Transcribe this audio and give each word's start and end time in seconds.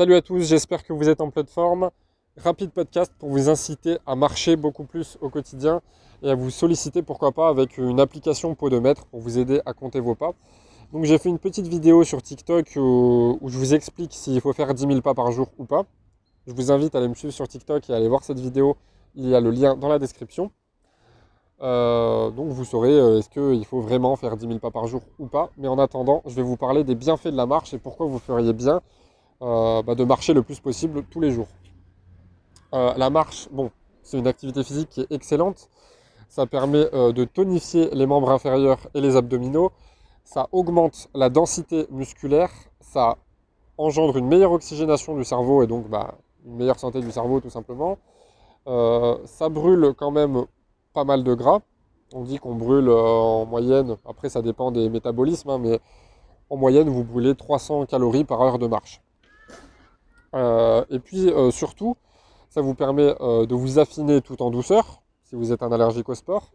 Salut 0.00 0.14
à 0.14 0.22
tous, 0.22 0.40
j'espère 0.40 0.82
que 0.82 0.94
vous 0.94 1.10
êtes 1.10 1.20
en 1.20 1.28
plateforme. 1.28 1.90
Rapide 2.38 2.70
podcast 2.70 3.12
pour 3.18 3.28
vous 3.28 3.50
inciter 3.50 3.98
à 4.06 4.16
marcher 4.16 4.56
beaucoup 4.56 4.84
plus 4.84 5.18
au 5.20 5.28
quotidien 5.28 5.82
et 6.22 6.30
à 6.30 6.34
vous 6.34 6.48
solliciter 6.48 7.02
pourquoi 7.02 7.32
pas 7.32 7.50
avec 7.50 7.76
une 7.76 8.00
application 8.00 8.54
podomètre 8.54 9.04
pour 9.04 9.20
vous 9.20 9.38
aider 9.38 9.60
à 9.66 9.74
compter 9.74 10.00
vos 10.00 10.14
pas. 10.14 10.32
Donc 10.94 11.04
j'ai 11.04 11.18
fait 11.18 11.28
une 11.28 11.38
petite 11.38 11.66
vidéo 11.66 12.02
sur 12.02 12.22
TikTok 12.22 12.72
où, 12.76 13.38
je 13.46 13.58
vous 13.58 13.74
explique 13.74 14.14
s'il 14.14 14.40
faut 14.40 14.54
faire 14.54 14.72
10 14.72 14.86
000 14.86 15.02
pas 15.02 15.12
par 15.12 15.32
jour 15.32 15.48
ou 15.58 15.66
pas. 15.66 15.84
Je 16.46 16.54
vous 16.54 16.72
invite 16.72 16.94
à 16.94 16.98
aller 16.98 17.08
me 17.08 17.14
suivre 17.14 17.34
sur 17.34 17.46
TikTok 17.46 17.90
et 17.90 17.92
aller 17.92 18.08
voir 18.08 18.24
cette 18.24 18.40
vidéo. 18.40 18.78
Il 19.16 19.28
y 19.28 19.34
a 19.34 19.40
le 19.42 19.50
lien 19.50 19.76
dans 19.76 19.90
la 19.90 19.98
description. 19.98 20.50
Euh, 21.60 22.30
donc 22.30 22.48
vous 22.48 22.64
saurez 22.64 22.98
euh, 22.98 23.18
est-ce 23.18 23.28
qu'il 23.28 23.66
faut 23.66 23.82
vraiment 23.82 24.16
faire 24.16 24.38
10 24.38 24.46
000 24.46 24.60
pas 24.60 24.70
par 24.70 24.86
jour 24.86 25.02
ou 25.18 25.26
pas. 25.26 25.50
Mais 25.58 25.68
en 25.68 25.78
attendant, 25.78 26.22
je 26.24 26.34
vais 26.34 26.42
vous 26.42 26.56
parler 26.56 26.84
des 26.84 26.94
bienfaits 26.94 27.28
de 27.28 27.36
la 27.36 27.44
marche 27.44 27.74
et 27.74 27.78
pourquoi 27.78 28.06
vous 28.06 28.18
feriez 28.18 28.54
bien 28.54 28.80
euh, 29.42 29.82
bah, 29.82 29.94
de 29.94 30.04
marcher 30.04 30.34
le 30.34 30.42
plus 30.42 30.60
possible 30.60 31.04
tous 31.10 31.20
les 31.20 31.30
jours. 31.30 31.48
la 32.72 33.10
marche, 33.10 33.48
bon, 33.50 33.70
c'est 34.02 34.18
une 34.18 34.26
activité 34.26 34.62
physique 34.62 34.88
qui 34.90 35.00
est 35.00 35.12
excellente. 35.12 35.68
Ça 36.28 36.46
permet 36.46 36.88
de 36.92 37.24
tonifier 37.24 37.90
les 37.92 38.06
membres 38.06 38.30
inférieurs 38.30 38.78
et 38.94 39.00
les 39.00 39.16
abdominaux. 39.16 39.72
Ça 40.24 40.48
augmente 40.52 41.08
la 41.14 41.28
densité 41.28 41.86
musculaire. 41.90 42.50
Ça 42.80 43.16
engendre 43.76 44.16
une 44.18 44.28
meilleure 44.28 44.52
oxygénation 44.52 45.16
du 45.16 45.24
cerveau 45.24 45.62
et 45.62 45.66
donc 45.66 45.88
bah, 45.88 46.18
une 46.46 46.56
meilleure 46.56 46.78
santé 46.78 47.00
du 47.00 47.10
cerveau 47.10 47.40
tout 47.40 47.50
simplement. 47.50 47.98
ça 48.66 49.48
brûle 49.48 49.92
quand 49.96 50.12
même 50.12 50.46
pas 50.92 51.04
mal 51.04 51.24
de 51.24 51.34
gras. 51.34 51.60
On 52.12 52.22
dit 52.24 52.38
qu'on 52.38 52.56
brûle 52.56 52.88
euh, 52.88 53.00
en 53.00 53.46
moyenne, 53.46 53.96
après 54.04 54.28
ça 54.28 54.42
dépend 54.42 54.72
des 54.72 54.88
métabolismes, 54.88 55.50
hein, 55.50 55.58
mais 55.58 55.78
en 56.48 56.56
moyenne 56.56 56.88
vous 56.88 57.04
brûlez 57.04 57.36
300 57.36 57.86
calories 57.86 58.24
par 58.24 58.40
heure 58.42 58.58
de 58.58 58.66
marche. 58.66 59.00
Euh, 60.34 60.84
et 60.90 60.98
puis 60.98 61.28
euh, 61.28 61.50
surtout, 61.50 61.96
ça 62.48 62.60
vous 62.60 62.74
permet 62.74 63.14
de 63.14 63.54
vous 63.54 63.78
affiner 63.78 64.20
tout 64.20 64.42
en 64.42 64.50
douceur, 64.50 65.02
si 65.24 65.36
vous 65.36 65.52
êtes 65.52 65.62
un 65.62 65.72
allergique 65.72 66.08
au 66.08 66.14
sport. 66.14 66.52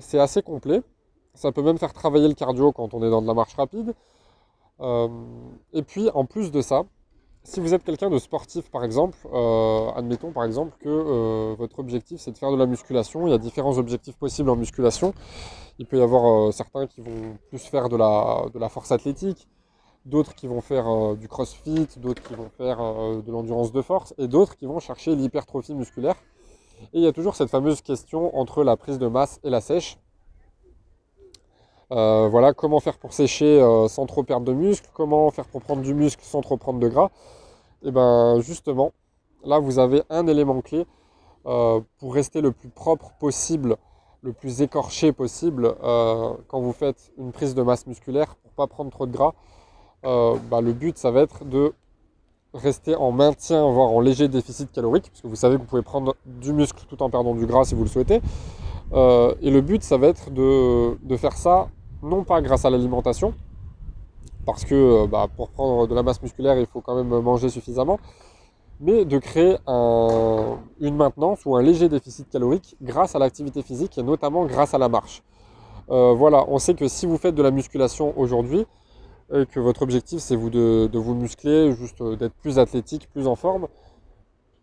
c'est 0.00 0.18
assez 0.18 0.42
complet. 0.42 0.82
Ça 1.34 1.52
peut 1.52 1.62
même 1.62 1.78
faire 1.78 1.92
travailler 1.92 2.28
le 2.28 2.34
cardio 2.34 2.72
quand 2.72 2.92
on 2.94 3.02
est 3.02 3.10
dans 3.10 3.22
de 3.22 3.26
la 3.26 3.34
marche 3.34 3.54
rapide. 3.54 3.94
et 5.72 5.82
puis 5.82 6.08
en 6.14 6.24
plus 6.24 6.50
de 6.52 6.62
ça, 6.62 6.84
si 7.42 7.60
vous 7.60 7.72
êtes 7.72 7.84
quelqu'un 7.84 8.10
de 8.10 8.18
sportif 8.18 8.70
par 8.70 8.84
exemple, 8.84 9.16
euh, 9.32 9.90
admettons 9.96 10.32
par 10.32 10.44
exemple 10.44 10.76
que 10.78 10.88
euh, 10.88 11.54
votre 11.58 11.78
objectif 11.78 12.20
c'est 12.20 12.32
de 12.32 12.38
faire 12.38 12.52
de 12.52 12.56
la 12.56 12.66
musculation, 12.66 13.26
il 13.26 13.30
y 13.30 13.34
a 13.34 13.38
différents 13.38 13.78
objectifs 13.78 14.16
possibles 14.16 14.50
en 14.50 14.56
musculation. 14.56 15.14
Il 15.78 15.86
peut 15.86 15.98
y 15.98 16.02
avoir 16.02 16.48
euh, 16.48 16.52
certains 16.52 16.86
qui 16.86 17.00
vont 17.00 17.38
plus 17.48 17.58
faire 17.58 17.88
de 17.88 17.96
la, 17.96 18.44
de 18.52 18.58
la 18.58 18.68
force 18.68 18.92
athlétique, 18.92 19.48
d'autres 20.06 20.34
qui 20.34 20.46
vont 20.46 20.60
faire 20.60 21.16
du 21.16 21.28
crossfit, 21.28 21.86
d'autres 21.96 22.22
qui 22.22 22.34
vont 22.34 22.50
faire 22.56 22.78
de 22.78 23.30
l'endurance 23.30 23.72
de 23.72 23.82
force, 23.82 24.14
et 24.18 24.28
d'autres 24.28 24.56
qui 24.56 24.66
vont 24.66 24.80
chercher 24.80 25.14
l'hypertrophie 25.14 25.74
musculaire. 25.74 26.16
Et 26.92 26.98
il 26.98 27.02
y 27.02 27.06
a 27.06 27.12
toujours 27.12 27.36
cette 27.36 27.50
fameuse 27.50 27.82
question 27.82 28.36
entre 28.38 28.64
la 28.64 28.76
prise 28.76 28.98
de 28.98 29.06
masse 29.06 29.40
et 29.44 29.50
la 29.50 29.60
sèche. 29.60 29.98
Euh, 31.92 32.28
voilà, 32.28 32.52
comment 32.52 32.78
faire 32.78 32.98
pour 32.98 33.12
sécher 33.12 33.60
euh, 33.60 33.88
sans 33.88 34.06
trop 34.06 34.22
perdre 34.22 34.46
de 34.46 34.52
muscle, 34.52 34.88
comment 34.94 35.28
faire 35.32 35.46
pour 35.46 35.60
prendre 35.60 35.82
du 35.82 35.92
muscle 35.92 36.22
sans 36.24 36.40
trop 36.40 36.56
prendre 36.56 36.78
de 36.78 36.88
gras? 36.88 37.10
Et 37.82 37.88
eh 37.88 37.90
bien 37.90 38.38
justement, 38.40 38.92
là 39.42 39.58
vous 39.58 39.78
avez 39.78 40.02
un 40.08 40.26
élément 40.28 40.60
clé 40.60 40.86
euh, 41.46 41.80
pour 41.98 42.14
rester 42.14 42.42
le 42.42 42.52
plus 42.52 42.68
propre 42.68 43.12
possible, 43.18 43.76
le 44.22 44.32
plus 44.32 44.62
écorché 44.62 45.12
possible 45.12 45.74
quand 45.80 46.60
vous 46.60 46.72
faites 46.72 47.10
une 47.18 47.32
prise 47.32 47.54
de 47.54 47.62
masse 47.62 47.86
musculaire 47.86 48.36
pour 48.36 48.52
pas 48.52 48.66
prendre 48.66 48.90
trop 48.90 49.06
de 49.06 49.12
gras. 49.12 49.32
Bah, 50.02 50.60
le 50.60 50.72
but 50.72 50.98
ça 50.98 51.10
va 51.10 51.20
être 51.22 51.44
de 51.44 51.72
rester 52.54 52.96
en 52.96 53.12
maintien, 53.12 53.68
voire 53.70 53.90
en 53.90 54.00
léger 54.00 54.28
déficit 54.28 54.72
calorique, 54.72 55.08
parce 55.10 55.20
que 55.20 55.28
vous 55.28 55.36
savez 55.36 55.56
que 55.56 55.60
vous 55.60 55.66
pouvez 55.66 55.82
prendre 55.82 56.16
du 56.26 56.52
muscle 56.52 56.84
tout 56.88 57.02
en 57.02 57.10
perdant 57.10 57.34
du 57.34 57.46
gras 57.46 57.64
si 57.64 57.74
vous 57.74 57.84
le 57.84 57.88
souhaitez. 57.88 58.20
et 58.92 59.50
le 59.50 59.60
but, 59.60 59.82
ça 59.82 59.98
va 59.98 60.08
être 60.08 60.30
de, 60.30 60.98
de 61.02 61.16
faire 61.16 61.34
ça 61.36 61.68
non 62.02 62.24
pas 62.24 62.40
grâce 62.40 62.64
à 62.64 62.70
l'alimentation, 62.70 63.34
parce 64.46 64.64
que 64.64 64.74
euh, 64.74 65.06
bah, 65.06 65.28
pour 65.36 65.50
prendre 65.50 65.86
de 65.86 65.94
la 65.94 66.02
masse 66.02 66.22
musculaire, 66.22 66.58
il 66.58 66.66
faut 66.66 66.80
quand 66.80 66.94
même 66.94 67.20
manger 67.20 67.48
suffisamment, 67.48 67.98
mais 68.80 69.04
de 69.04 69.18
créer 69.18 69.56
une 69.66 70.96
maintenance 70.96 71.44
ou 71.44 71.54
un 71.56 71.62
léger 71.62 71.88
déficit 71.88 72.30
calorique 72.30 72.76
grâce 72.80 73.14
à 73.14 73.18
l'activité 73.18 73.62
physique 73.62 73.98
et 73.98 74.02
notamment 74.02 74.46
grâce 74.46 74.72
à 74.72 74.78
la 74.78 74.88
marche. 74.88 75.22
Euh, 75.90 76.14
voilà, 76.14 76.46
on 76.48 76.58
sait 76.58 76.74
que 76.74 76.88
si 76.88 77.04
vous 77.04 77.18
faites 77.18 77.34
de 77.34 77.42
la 77.42 77.50
musculation 77.50 78.14
aujourd'hui, 78.18 78.66
et 79.32 79.46
que 79.46 79.60
votre 79.60 79.82
objectif 79.82 80.20
c'est 80.20 80.36
vous 80.36 80.50
de, 80.50 80.88
vous 80.92 81.14
muscler, 81.14 81.72
juste 81.72 82.00
euh, 82.00 82.16
d'être 82.16 82.34
plus 82.34 82.58
athlétique, 82.58 83.08
plus 83.12 83.26
en 83.26 83.36
forme, 83.36 83.68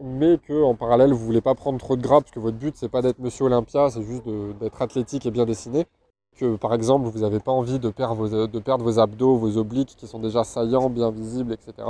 mais 0.00 0.38
qu'en 0.46 0.74
parallèle 0.74 1.12
vous 1.12 1.24
voulez 1.24 1.40
pas 1.40 1.54
prendre 1.54 1.78
trop 1.78 1.96
de 1.96 2.02
gras 2.02 2.20
parce 2.20 2.30
que 2.30 2.40
votre 2.40 2.56
but 2.56 2.74
c'est 2.76 2.88
pas 2.88 3.02
d'être 3.02 3.18
Monsieur 3.18 3.44
Olympia, 3.46 3.90
c'est 3.90 4.02
juste 4.02 4.24
d'être 4.60 4.80
athlétique 4.82 5.26
et 5.26 5.30
bien 5.30 5.46
dessiné 5.46 5.86
que 6.36 6.56
par 6.56 6.74
exemple 6.74 7.06
vous 7.08 7.20
n'avez 7.20 7.40
pas 7.40 7.52
envie 7.52 7.78
de 7.78 7.90
perdre, 7.90 8.14
vos, 8.14 8.98
abdos, 8.98 9.36
vos 9.36 9.56
obliques 9.58 9.96
qui 9.96 10.06
sont 10.06 10.18
déjà 10.20 10.44
saillants, 10.44 10.88
bien 10.90 11.10
visibles, 11.10 11.52
etc. 11.52 11.88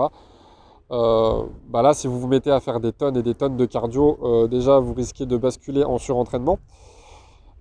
Euh, 0.90 1.44
bah 1.68 1.82
là, 1.82 1.94
si 1.94 2.08
vous 2.08 2.18
vous 2.18 2.26
mettez 2.26 2.50
à 2.50 2.58
faire 2.60 2.80
des 2.80 2.92
tonnes 2.92 3.16
et 3.16 3.22
des 3.22 3.34
tonnes 3.34 3.56
de 3.56 3.64
cardio, 3.64 4.18
euh, 4.22 4.48
déjà 4.48 4.80
vous 4.80 4.94
risquez 4.94 5.26
de 5.26 5.36
basculer 5.36 5.84
en 5.84 5.98
surentraînement, 5.98 6.58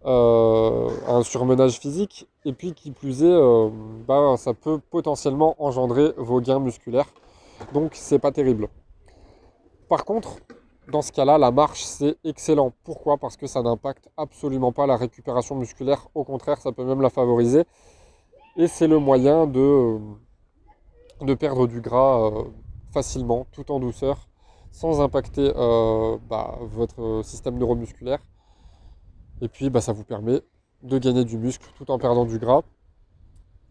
un 0.06 1.22
surmenage 1.24 1.80
physique, 1.80 2.28
et 2.46 2.54
puis 2.54 2.74
qui 2.74 2.92
plus 2.92 3.24
est, 3.24 3.72
bah, 4.08 4.36
ça 4.38 4.54
peut 4.54 4.80
potentiellement 4.80 5.56
engendrer 5.62 6.14
vos 6.18 6.42
gains 6.42 6.60
musculaires. 6.60 7.10
Donc 7.74 7.92
c'est 7.94 8.20
pas 8.20 8.32
terrible. 8.32 8.70
Par 9.90 10.06
contre, 10.06 10.38
dans 10.92 11.02
ce 11.02 11.12
cas-là, 11.12 11.38
la 11.38 11.52
marche, 11.52 11.84
c'est 11.84 12.18
excellent. 12.24 12.74
Pourquoi? 12.84 13.18
Parce 13.18 13.38
que 13.38 13.48
ça 13.48 13.62
n'impacte 13.62 14.10
absolument 14.18 14.72
pas 14.72 14.88
la 14.88 14.98
récupération 14.98 15.56
musculaire. 15.56 16.08
Au 16.16 16.24
contraire, 16.24 16.60
ça 16.60 16.72
peut 16.72 16.84
même 16.84 17.02
la 17.02 17.10
favoriser. 17.10 17.64
Et 18.58 18.68
c'est 18.68 18.88
le 18.88 19.00
moyen 19.00 19.48
de, 19.48 20.00
euh, 21.22 21.36
perdre 21.36 21.68
du 21.68 21.82
gras 21.82 22.28
euh, 22.28 22.44
facilement, 22.92 23.46
tout 23.52 23.72
en 23.72 23.80
douceur, 23.80 24.28
sans 24.72 25.02
impacter 25.02 25.54
euh, 25.56 26.18
bah, 26.30 26.58
votre 26.62 27.22
système 27.24 27.58
neuromusculaire. 27.58 28.20
Et 29.42 29.48
puis, 29.48 29.70
bah, 29.70 29.82
ça 29.82 29.94
vous 29.94 30.04
permet 30.04 30.42
de 30.84 30.98
gagner 30.98 31.26
du 31.26 31.38
muscle 31.38 31.70
tout 31.78 31.90
en 31.92 31.98
perdant 31.98 32.26
du 32.26 32.40
gras, 32.40 32.62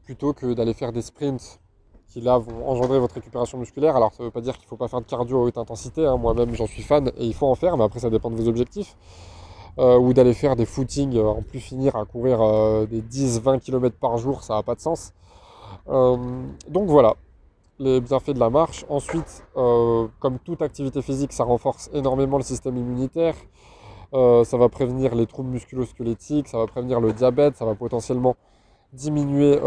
plutôt 0.04 0.32
que 0.32 0.54
d'aller 0.54 0.74
faire 0.74 0.92
des 0.92 1.02
sprints 1.02 1.60
qui 2.08 2.20
là 2.20 2.38
vont 2.38 2.66
engendrer 2.68 2.98
votre 2.98 3.14
récupération 3.14 3.58
musculaire. 3.58 3.96
Alors 3.96 4.12
ça 4.12 4.22
ne 4.22 4.28
veut 4.28 4.32
pas 4.32 4.40
dire 4.40 4.54
qu'il 4.56 4.64
ne 4.64 4.68
faut 4.68 4.76
pas 4.76 4.88
faire 4.88 5.00
de 5.00 5.06
cardio 5.06 5.38
à 5.38 5.42
haute 5.42 5.58
intensité, 5.58 6.06
hein. 6.06 6.16
moi-même 6.16 6.54
j'en 6.54 6.66
suis 6.66 6.82
fan 6.82 7.12
et 7.18 7.26
il 7.26 7.34
faut 7.34 7.46
en 7.46 7.54
faire, 7.54 7.76
mais 7.76 7.84
après 7.84 8.00
ça 8.00 8.10
dépend 8.10 8.30
de 8.30 8.36
vos 8.36 8.48
objectifs. 8.48 8.96
Euh, 9.78 9.96
ou 9.96 10.12
d'aller 10.12 10.34
faire 10.34 10.56
des 10.56 10.66
footings 10.66 11.16
euh, 11.16 11.26
en 11.26 11.42
plus 11.42 11.60
finir 11.60 11.94
à 11.94 12.04
courir 12.04 12.42
euh, 12.42 12.84
des 12.86 13.00
10-20 13.00 13.60
km 13.60 13.96
par 13.96 14.16
jour, 14.16 14.42
ça 14.42 14.54
n'a 14.54 14.64
pas 14.64 14.74
de 14.74 14.80
sens. 14.80 15.12
donc 15.86 16.88
voilà, 16.88 17.14
les 17.78 18.00
bienfaits 18.00 18.32
de 18.32 18.40
la 18.40 18.50
marche. 18.50 18.84
Ensuite, 18.88 19.44
comme 19.54 20.38
toute 20.44 20.62
activité 20.62 21.00
physique, 21.00 21.32
ça 21.32 21.44
renforce 21.44 21.90
énormément 21.94 22.38
le 22.38 22.42
système 22.42 22.76
immunitaire. 22.76 23.34
Ça 24.12 24.56
va 24.56 24.68
prévenir 24.68 25.14
les 25.14 25.26
troubles 25.26 25.50
musculo-squelettiques, 25.50 26.48
ça 26.48 26.58
va 26.58 26.66
prévenir 26.66 27.00
le 27.00 27.12
diabète, 27.12 27.56
ça 27.56 27.64
va 27.64 27.74
potentiellement 27.74 28.36
diminuer 28.92 29.58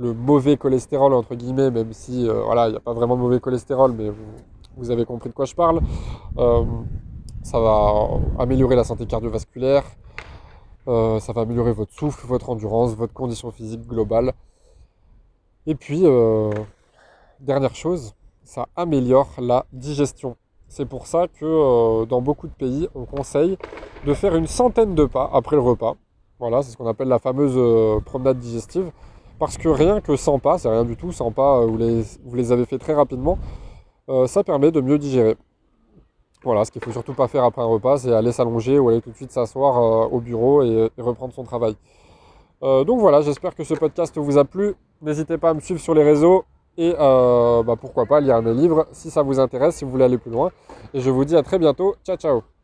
le 0.00 0.14
mauvais 0.14 0.56
cholestérol, 0.56 1.12
entre 1.12 1.34
guillemets, 1.34 1.70
même 1.70 1.92
si 1.92 2.26
euh, 2.26 2.42
voilà, 2.42 2.68
il 2.68 2.70
n'y 2.70 2.76
a 2.76 2.80
pas 2.80 2.94
vraiment 2.94 3.16
de 3.16 3.20
mauvais 3.20 3.38
cholestérol, 3.38 3.92
mais 3.92 4.10
vous, 4.76 4.90
avez 4.90 5.04
compris 5.04 5.28
de 5.28 5.34
quoi 5.34 5.44
je 5.44 5.54
parle. 5.54 5.80
Euh, 6.38 6.64
ça 7.42 7.60
va 7.60 8.08
améliorer 8.38 8.76
la 8.76 8.84
santé 8.84 9.04
cardiovasculaire, 9.06 9.84
euh, 10.88 11.20
ça 11.20 11.34
va 11.34 11.42
améliorer 11.42 11.72
votre 11.72 11.92
souffle, 11.92 12.26
votre 12.26 12.48
endurance, 12.48 12.94
votre 12.94 13.12
condition 13.12 13.50
physique 13.50 13.86
globale. 13.86 14.32
Et 15.66 15.74
puis, 15.74 16.04
dernière 17.38 17.74
chose, 17.74 18.14
ça 18.42 18.68
améliore 18.76 19.28
la 19.38 19.66
digestion. 19.72 20.36
C'est 20.70 20.86
pour 20.86 21.06
ça 21.06 21.26
que 21.28 22.06
dans 22.06 22.22
beaucoup 22.22 22.46
de 22.46 22.54
pays, 22.54 22.88
on 22.94 23.04
conseille 23.04 23.58
de 24.06 24.14
faire 24.14 24.34
une 24.34 24.46
centaine 24.46 24.94
de 24.94 25.04
pas 25.04 25.28
après 25.34 25.56
le 25.56 25.62
repas. 25.62 25.96
Voilà, 26.38 26.62
c'est 26.62 26.70
ce 26.70 26.78
qu'on 26.78 26.86
appelle 26.86 27.08
la 27.08 27.18
fameuse 27.18 27.58
promenade 28.06 28.38
digestive. 28.38 28.90
Parce 29.40 29.56
que 29.56 29.70
rien 29.70 30.02
que 30.02 30.16
100 30.16 30.38
pas, 30.38 30.58
c'est 30.58 30.68
rien 30.68 30.84
du 30.84 30.96
tout, 30.96 31.12
100 31.12 31.32
pas, 31.32 31.60
euh, 31.62 31.66
vous 31.66 32.36
les, 32.36 32.52
avez 32.52 32.66
fait 32.66 32.76
très 32.76 32.92
rapidement, 32.92 33.38
euh, 34.10 34.26
ça 34.26 34.44
permet 34.44 34.70
de 34.70 34.82
mieux 34.82 34.98
digérer. 34.98 35.34
Voilà, 36.44 36.66
ce 36.66 36.70
qu'il 36.70 36.80
ne 36.80 36.84
faut 36.84 36.92
surtout 36.92 37.14
pas 37.14 37.26
faire 37.26 37.44
après 37.44 37.62
un 37.62 37.66
repas, 37.66 37.96
c'est 37.96 38.12
aller 38.12 38.32
s'allonger 38.32 38.78
ou 38.78 38.90
aller 38.90 39.00
tout 39.00 39.10
de 39.10 39.16
suite 39.16 39.32
s'asseoir 39.32 39.78
euh, 39.78 40.08
au 40.08 40.20
bureau 40.20 40.62
et, 40.62 40.90
reprendre 40.98 41.32
son 41.32 41.44
travail. 41.44 41.74
donc 42.60 43.00
voilà, 43.00 43.22
j'espère 43.22 43.54
que 43.54 43.64
ce 43.64 43.72
podcast 43.72 44.18
vous 44.18 44.36
a 44.36 44.44
plu. 44.44 44.74
N'hésitez 45.00 45.38
pas 45.38 45.50
à 45.50 45.54
me 45.54 45.60
suivre 45.60 45.80
sur 45.80 45.94
les 45.94 46.04
réseaux 46.04 46.44
et 46.76 46.92
bah, 46.92 47.74
pourquoi 47.80 48.06
pas 48.06 48.20
lire 48.20 48.40
mes 48.42 48.54
livres 48.54 48.86
si 48.92 49.10
ça 49.10 49.22
vous 49.22 49.38
intéresse, 49.38 49.76
si 49.76 49.84
vous 49.84 49.90
voulez 49.90 50.04
aller 50.04 50.18
plus 50.18 50.30
loin. 50.30 50.50
Et 50.94 51.00
je 51.00 51.10
vous 51.10 51.24
dis 51.24 51.36
à 51.36 51.42
très 51.42 51.58
bientôt. 51.58 51.94
Ciao 52.04 52.16
ciao 52.16 52.59